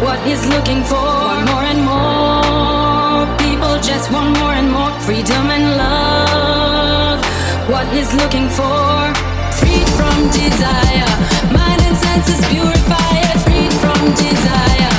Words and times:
What 0.00 0.18
he's 0.26 0.46
looking 0.46 0.84
for, 0.84 0.94
one 0.94 1.44
more 1.46 1.64
and 1.72 1.82
more 1.84 3.26
people 3.42 3.74
just 3.82 4.12
want 4.12 4.38
more 4.38 4.54
and 4.54 4.70
more 4.70 4.92
freedom 5.00 5.50
and 5.50 5.76
love. 5.76 7.18
What 7.68 7.86
he's 7.92 8.14
looking 8.14 8.48
for, 8.48 9.12
freed 9.58 9.88
from 9.98 10.16
desire, 10.30 11.12
mind 11.50 11.80
and 11.82 11.96
senses 11.96 12.40
purified, 12.46 13.34
freed 13.44 13.74
from 13.82 14.00
desire, 14.14 14.94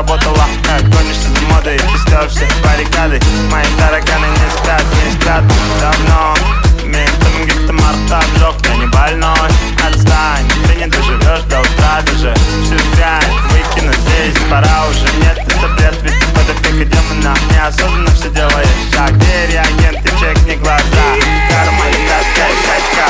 это 0.00 0.12
заработало 0.12 0.44
Как 0.64 0.88
гонишься 0.88 1.28
за 1.28 1.54
модой. 1.54 1.78
Ты 1.78 1.98
стерся 1.98 2.46
баррикады 2.64 3.20
Мои 3.50 3.64
тараканы 3.78 4.26
не 4.26 4.50
спят, 4.58 4.84
не 5.04 5.12
спят 5.12 5.44
Давно. 5.80 6.34
Ментом 6.84 7.44
где-то 7.44 7.72
марта 7.72 8.18
обжег 8.18 8.54
Я 8.66 8.76
не 8.76 8.86
больной. 8.86 9.50
Отстань 9.86 10.48
Ты 10.66 10.74
не 10.76 10.86
доживешь 10.86 11.42
до 11.48 11.60
утра 11.60 12.02
даже 12.06 12.34
Всю 12.64 12.76
дрянь 12.96 13.22
выкину 13.50 13.92
здесь 13.92 14.42
Пора 14.50 14.86
уже. 14.88 15.06
Нет, 15.18 15.38
это 15.38 15.68
бред 15.76 15.94
Ведь 16.02 16.26
под 16.34 16.50
опекой 16.50 16.84
демона 16.84 17.34
Неосознанно 17.52 18.10
все 18.12 18.30
делаешь. 18.30 18.68
А 18.98 19.10
где 19.10 19.46
реагент 19.52 20.04
и 20.04 20.20
чек 20.20 20.38
не 20.46 20.56
глаза? 20.56 20.82
Карма 21.50 21.84
летает, 21.88 22.26
пять, 22.36 23.09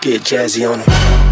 Get 0.00 0.22
jazzy 0.22 0.68
on 0.68 0.80
it. 0.80 1.25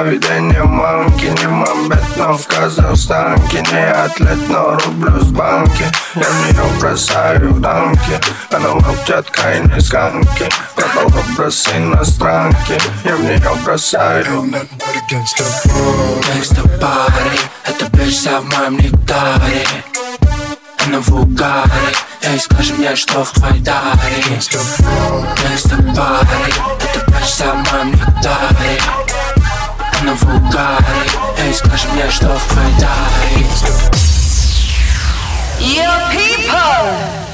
поведение 0.00 0.64
манки 0.64 1.26
Не 1.26 1.48
мамбет, 1.48 2.02
но 2.16 2.36
в 2.36 2.46
Казахстанке. 2.46 3.62
Не 3.70 3.90
атлет, 3.90 4.48
но 4.48 4.76
рублю 4.76 5.20
с 5.20 5.30
банки. 5.30 5.84
Я 6.14 6.24
в 6.24 6.52
нее 6.52 6.80
бросаю 6.80 7.60
танки. 7.60 8.18
Она 8.50 8.72
лоптят 8.72 9.30
кайны 9.30 9.80
сканки. 9.80 10.48
Пропал 10.74 11.06
образ 11.06 11.68
иностранки. 11.68 12.78
Я 13.04 13.16
в 13.16 13.24
нее 13.24 13.50
бросаю. 13.64 14.50
Gangsta 15.10 16.62
party 16.78 17.40
Это 17.64 17.84
bitch 17.86 18.40
в 18.40 18.44
моем 18.44 18.78
нектаре 18.78 19.66
Она 20.86 21.00
в 21.00 21.14
угаре. 21.14 21.94
Эй, 22.22 22.38
скажи 22.38 22.74
мне, 22.74 22.96
что 22.96 23.24
в 23.24 23.30
твоей 23.32 23.60
даре? 23.60 24.22
Gangsta 24.28 24.60
party 25.94 26.54
Эта 26.78 27.10
bitch 27.10 27.24
вся 27.24 27.52
в 27.52 27.72
моем 27.72 27.92
нектаре 27.92 28.99
znowu 30.00 30.40
gaj 30.52 30.84
Hej, 31.36 31.54
skaż 31.54 31.86
mnie, 31.92 32.04
to 32.20 32.38
w 32.38 32.46
twojej 32.46 32.74
daj 32.74 33.44
Yo, 35.60 35.92
people! 36.10 37.29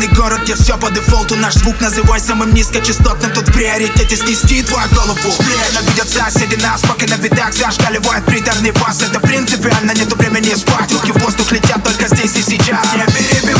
Каменный 0.00 0.16
город, 0.16 0.40
где 0.44 0.54
все 0.54 0.78
по 0.78 0.90
дефолту. 0.90 1.36
Наш 1.36 1.54
звук 1.54 1.78
называй 1.80 2.20
самым 2.20 2.54
низкочастотным 2.54 3.32
Тут 3.32 3.48
в 3.48 3.52
приоритете 3.52 4.16
снести 4.16 4.62
твою 4.62 4.88
голову. 4.90 5.18
Сплея 5.30 5.82
видят 5.82 6.08
соседи 6.08 6.54
нас, 6.62 6.80
пока 6.80 7.06
на 7.06 7.20
видах 7.20 7.52
Зашкаливает 7.52 8.24
приторный 8.24 8.72
бас 8.72 9.02
Это 9.02 9.20
принципиально, 9.20 9.92
нету 9.92 10.16
времени 10.16 10.54
спать. 10.54 10.90
Руки 10.92 11.12
в 11.12 11.18
воздух 11.22 11.52
летят 11.52 11.82
только 11.84 12.06
здесь 12.14 12.34
и 12.36 12.42
сейчас. 12.42 12.86
Не 12.94 13.04
перебивай 13.12 13.59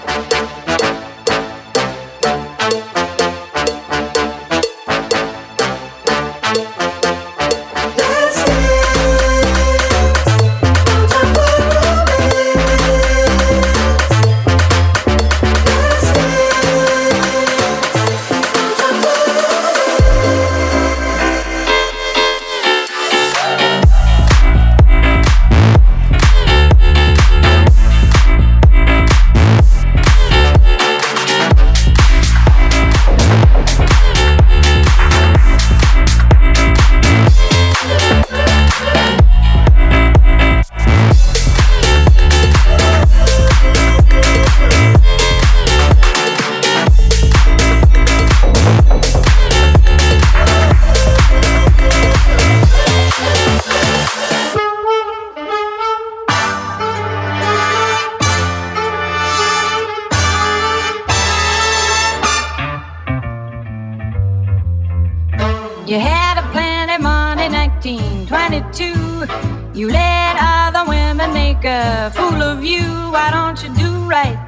1922. 68.31 69.77
You 69.77 69.89
let 69.89 70.37
other 70.39 70.89
women 70.89 71.33
make 71.33 71.65
a 71.65 72.11
fool 72.15 72.41
of 72.41 72.63
you. 72.63 72.83
Why 73.11 73.29
don't 73.29 73.61
you 73.61 73.69
do 73.75 73.91
right 74.09 74.39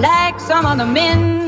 like 0.00 0.40
some 0.40 0.66
other 0.66 0.86
men 0.86 1.41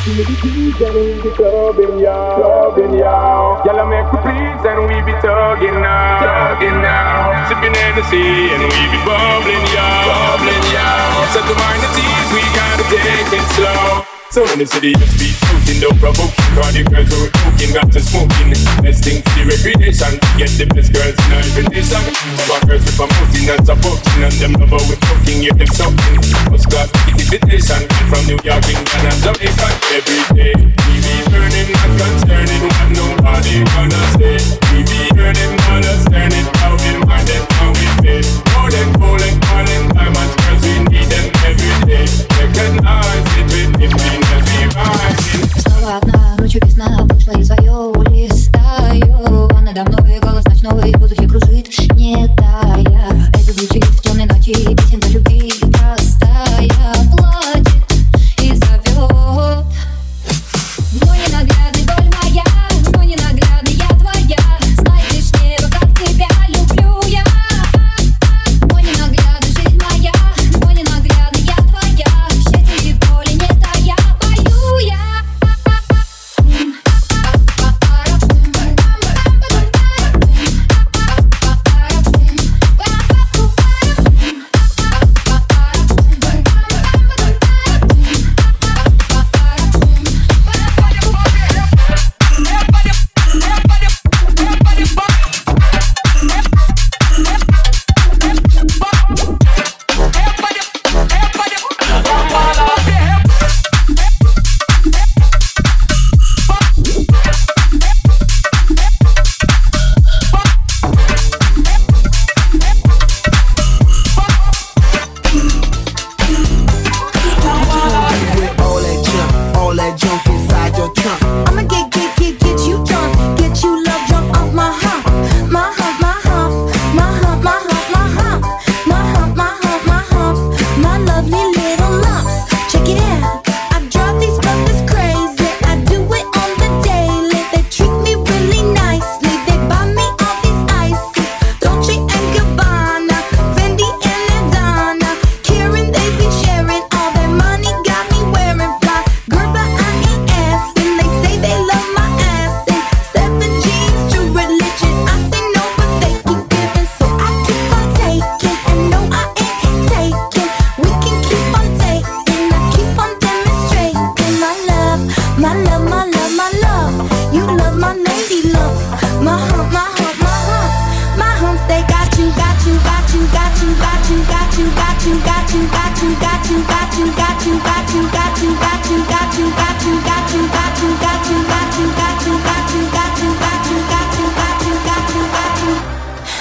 Clubbing, 0.00 2.00
y'all. 2.00 2.40
Clubbing, 2.40 2.94
y'all. 2.94 3.60
Y'all 3.66 3.84
make 3.84 4.10
we 4.10 4.16
please 4.24 4.64
and 4.64 4.88
we 4.88 4.96
be 5.04 5.12
tugging 5.20 5.76
now. 5.82 6.56
Tugging 6.56 6.80
now. 6.80 7.44
Sipping 7.48 7.74
Hennessy 7.74 8.48
and 8.48 8.64
we 8.64 8.80
be 8.88 8.96
bubbling, 9.04 9.60
y'all. 9.76 10.08
Bubbling, 10.08 10.64
y'all. 10.72 11.28
Set 11.36 11.44
the 11.44 11.52
ease, 11.52 12.32
we 12.32 12.40
gotta 12.56 12.84
take 12.88 13.28
it 13.28 13.44
slow. 13.52 14.19
So 14.30 14.46
in 14.54 14.62
the 14.62 14.66
city, 14.66 14.94
just 14.94 15.18
be 15.18 15.34
talking, 15.42 15.82
no 15.82 15.90
provoking. 15.98 16.38
Cause 16.54 16.70
the 16.70 16.86
girls 16.86 17.10
who 17.10 17.26
are 17.26 17.34
cooking, 17.50 17.74
got 17.74 17.90
to 17.90 17.98
smoking. 17.98 18.54
Best 18.78 19.02
thing 19.02 19.18
for 19.26 19.34
the 19.34 19.42
recreation. 19.42 20.22
Get 20.38 20.54
the 20.54 20.70
best 20.70 20.94
girls 20.94 21.18
in 21.18 21.34
our 21.34 21.42
invitation. 21.50 21.98
Our 22.46 22.62
girls 22.62 22.86
with 22.86 22.94
promoting 22.94 23.50
and 23.50 23.58
supporting. 23.66 24.22
And 24.22 24.36
them 24.38 24.54
love 24.62 24.86
we 24.86 24.94
fucking, 25.02 25.42
give 25.42 25.58
them 25.58 25.66
something. 25.74 26.14
First 26.46 26.70
class 26.70 26.86
invitation. 27.10 27.82
From 28.06 28.22
New 28.30 28.38
York, 28.46 28.62
England, 28.70 29.02
and 29.10 29.18
Jamaica. 29.18 29.66
Every 29.98 30.22
day, 30.38 30.54
we 30.54 30.94
be 31.02 31.14
burning, 31.26 31.66
not 31.74 31.90
concerning 31.98 32.62
what 32.70 32.86
nobody 32.94 33.66
gonna 33.66 34.02
stay. 34.14 34.38
We 34.70 34.86
be 34.86 35.10
burning, 35.10 35.49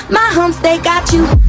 My 0.09 0.31
homes, 0.33 0.59
they 0.59 0.79
got 0.79 1.11
you. 1.13 1.48